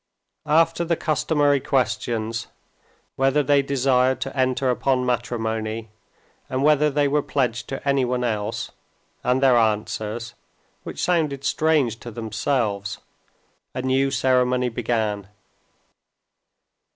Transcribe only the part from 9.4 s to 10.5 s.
their answers,